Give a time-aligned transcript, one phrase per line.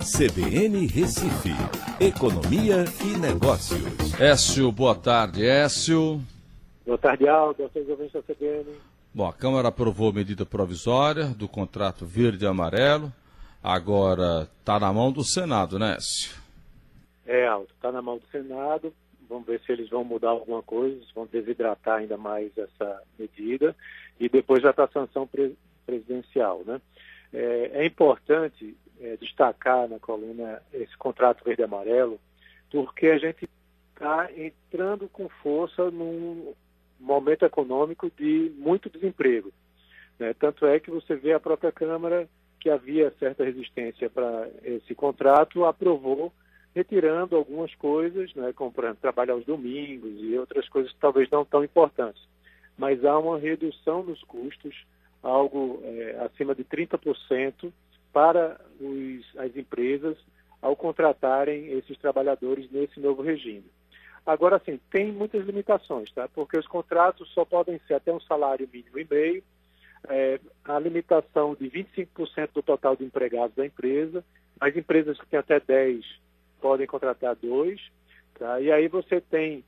[0.00, 1.50] CBN Recife,
[2.00, 4.18] Economia e Negócios.
[4.18, 6.22] Écio, boa tarde, Écio.
[6.86, 8.64] Boa tarde, Aldo, vocês ouvintes da CBN.
[9.12, 13.12] Bom, a Câmara aprovou medida provisória do contrato verde e amarelo.
[13.62, 16.34] Agora está na mão do Senado, né, Écio?
[17.26, 18.94] É, Aldo, está na mão do Senado.
[19.28, 23.76] Vamos ver se eles vão mudar alguma coisa, se vão desidratar ainda mais essa medida.
[24.18, 25.28] E depois já está a sanção
[25.86, 26.80] presidencial, né?
[27.32, 32.20] É, é importante é, destacar na coluna esse contrato verde-amarelo,
[32.70, 33.48] porque a gente
[33.94, 36.54] está entrando com força num
[36.98, 39.52] momento econômico de muito desemprego.
[40.18, 40.34] Né?
[40.34, 42.28] Tanto é que você vê a própria Câmara,
[42.60, 46.32] que havia certa resistência para esse contrato, aprovou
[46.74, 51.64] retirando algumas coisas, né, como trabalho aos domingos e outras coisas que talvez não tão
[51.64, 52.22] importantes.
[52.78, 54.86] Mas há uma redução nos custos,
[55.22, 57.72] algo é, acima de 30%
[58.12, 60.16] para os, as empresas
[60.60, 63.64] ao contratarem esses trabalhadores nesse novo regime.
[64.26, 66.28] Agora, sim, tem muitas limitações, tá?
[66.28, 69.42] Porque os contratos só podem ser até um salário mínimo e meio,
[70.08, 74.24] é, a limitação de 25% do total de empregados da empresa,
[74.60, 76.04] as empresas que têm até 10
[76.60, 77.80] podem contratar dois,
[78.38, 78.60] tá?
[78.60, 79.64] E aí você tem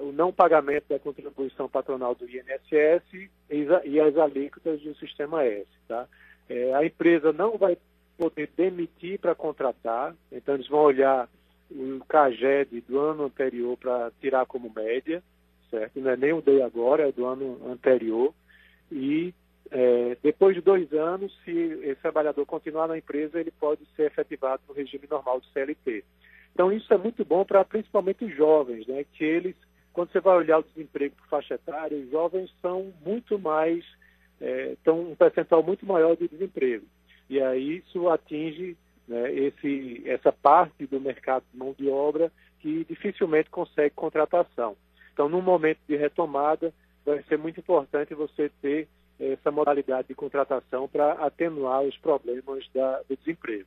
[0.00, 6.06] o não pagamento da contribuição patronal do INSS e, as alíquotas do Sistema S, tá?
[6.48, 7.76] É, a empresa não vai
[8.16, 11.28] poder demitir para contratar, então eles vão olhar
[11.70, 15.22] o CAGED do ano anterior para tirar como média,
[15.70, 16.00] certo?
[16.00, 18.32] Não é nem o de agora, é do ano anterior.
[18.90, 19.34] E
[19.70, 24.62] é, depois de dois anos, se esse trabalhador continuar na empresa, ele pode ser efetivado
[24.68, 26.04] no regime normal do CLT.
[26.52, 29.04] Então isso é muito bom para principalmente os jovens, né?
[29.12, 29.56] Que eles,
[29.96, 33.82] quando você vai olhar o desemprego por faixa etária, os jovens são muito mais
[34.38, 36.84] é, um percentual muito maior de desemprego.
[37.30, 38.76] E aí isso atinge
[39.08, 42.30] né, esse, essa parte do mercado de mão de obra
[42.60, 44.76] que dificilmente consegue contratação.
[45.14, 48.86] Então, num momento de retomada, vai ser muito importante você ter
[49.18, 53.64] essa modalidade de contratação para atenuar os problemas da, do desemprego.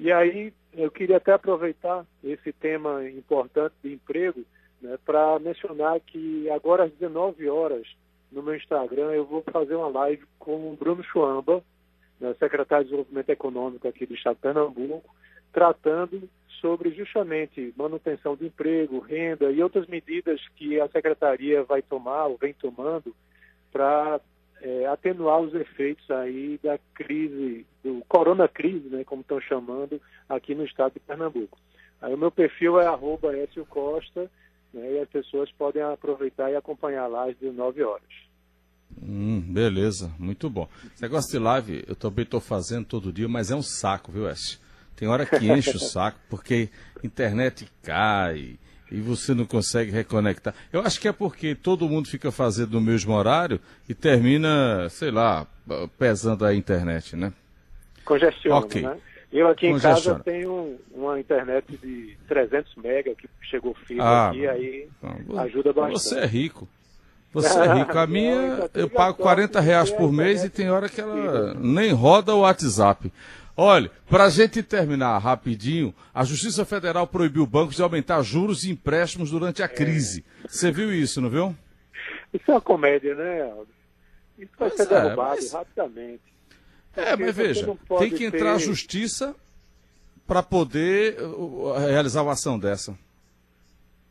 [0.00, 4.46] E aí, eu queria até aproveitar esse tema importante de emprego
[4.82, 7.86] né, para mencionar que agora às 19 horas
[8.30, 11.62] no meu Instagram, eu vou fazer uma live com o Bruno Chuamba,
[12.18, 15.14] né, secretário de Desenvolvimento Econômico aqui do Estado de Pernambuco,
[15.52, 16.28] tratando
[16.60, 22.38] sobre justamente manutenção de emprego, renda e outras medidas que a secretaria vai tomar ou
[22.38, 23.14] vem tomando
[23.70, 24.20] para
[24.62, 30.54] é, atenuar os efeitos aí da crise, do corona crise, né, como estão chamando aqui
[30.54, 31.58] no estado de Pernambuco.
[32.00, 33.32] Aí o meu perfil é arroba
[33.68, 34.30] Costa,
[34.72, 38.08] né, e as pessoas podem aproveitar e acompanhar lá às 19 horas.
[39.00, 40.68] Hum, beleza, muito bom.
[40.92, 44.28] Esse negócio de live eu também estou fazendo todo dia, mas é um saco, viu,
[44.28, 44.58] Écio?
[44.96, 46.68] Tem hora que enche o saco, porque
[47.02, 48.58] internet cai
[48.90, 50.54] e você não consegue reconectar.
[50.72, 55.10] Eu acho que é porque todo mundo fica fazendo no mesmo horário e termina, sei
[55.10, 55.46] lá,
[55.98, 57.32] pesando a internet, né?
[58.04, 58.82] Congestiona, okay.
[58.82, 58.98] né?
[59.32, 64.46] Eu aqui em casa tenho uma internet de 300 mega que chegou fibra ah, aqui,
[64.46, 66.00] aí não, ajuda bastante.
[66.00, 66.68] Você é rico.
[67.32, 67.96] Você é rico.
[67.98, 72.34] A minha, eu pago 40 reais por mês e tem hora que ela nem roda
[72.34, 73.10] o WhatsApp.
[73.56, 78.70] Olha, para a gente terminar rapidinho, a Justiça Federal proibiu bancos de aumentar juros e
[78.70, 80.24] empréstimos durante a crise.
[80.46, 81.56] Você viu isso, não viu?
[82.32, 83.68] Isso é uma comédia, né, Aldo?
[84.38, 85.52] Isso vai pois ser é, derrubado mas...
[85.52, 86.22] rapidamente.
[86.96, 88.56] É, mas veja, tem que entrar ter...
[88.56, 89.34] a justiça
[90.26, 91.16] para poder
[91.88, 92.96] realizar uma ação dessa.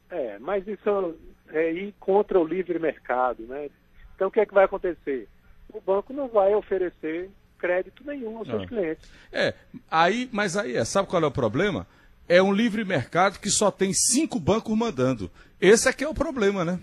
[0.09, 1.15] É, mas isso
[1.49, 3.69] é ir contra o livre mercado, né?
[4.15, 5.27] Então o que é que vai acontecer?
[5.73, 8.67] O banco não vai oferecer crédito nenhum aos seus ah.
[8.67, 9.09] clientes.
[9.31, 9.53] É,
[9.89, 11.87] aí, mas aí é, sabe qual é o problema?
[12.27, 15.29] É um livre mercado que só tem cinco bancos mandando.
[15.59, 16.79] Esse é que é o problema, né?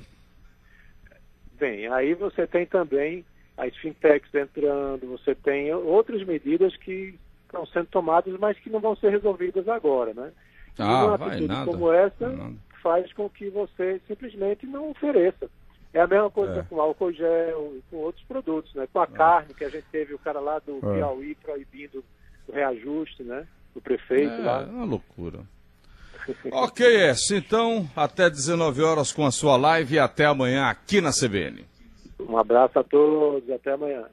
[1.58, 3.25] Bem, aí você tem também
[3.58, 8.94] as fintechs entrando, você tem outras medidas que estão sendo tomadas, mas que não vão
[8.96, 10.31] ser resolvidas agora, né?
[10.78, 12.55] E ah, uma vai, nada, como essa nada.
[12.81, 15.50] faz com que você simplesmente não ofereça.
[15.93, 16.62] É a mesma coisa é.
[16.62, 18.87] com álcool gel e com outros produtos, né?
[18.93, 19.06] Com a é.
[19.08, 20.94] carne, que a gente teve o cara lá do é.
[20.94, 22.04] Piauí proibindo
[22.46, 23.44] o reajuste, né?
[23.75, 24.62] O prefeito é, lá.
[24.62, 25.40] É uma loucura.
[26.52, 27.34] ok, S.
[27.34, 31.64] Então, até 19 horas com a sua live e até amanhã aqui na CBN.
[32.20, 34.09] Um abraço a todos, até amanhã.